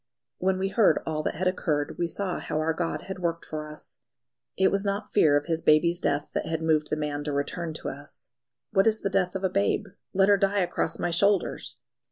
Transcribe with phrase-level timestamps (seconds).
[0.39, 3.67] When we heard all that had occurred we saw how our God had worked for
[3.67, 3.99] us.
[4.57, 7.71] It was not fear of his baby's death that had moved the man to return
[7.75, 8.29] to us.
[8.71, 9.85] "What is the death of a babe?
[10.11, 11.79] Let her die across my shoulders!"